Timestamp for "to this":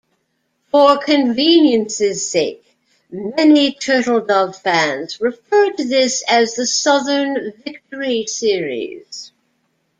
5.73-6.23